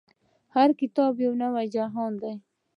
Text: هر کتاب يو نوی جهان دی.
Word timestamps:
هر 0.55 0.69
کتاب 0.79 1.13
يو 1.25 1.31
نوی 1.43 1.65
جهان 1.75 2.11
دی. 2.21 2.33